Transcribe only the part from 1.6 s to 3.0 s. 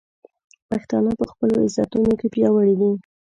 عزتونو کې پیاوړي دي.